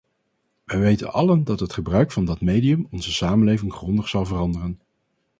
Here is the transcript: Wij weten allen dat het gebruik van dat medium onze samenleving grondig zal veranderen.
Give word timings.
Wij 0.63 0.79
weten 0.79 1.13
allen 1.13 1.43
dat 1.43 1.59
het 1.59 1.73
gebruik 1.73 2.11
van 2.11 2.25
dat 2.25 2.41
medium 2.41 2.87
onze 2.91 3.11
samenleving 3.11 3.73
grondig 3.73 4.09
zal 4.09 4.25
veranderen. 4.25 4.79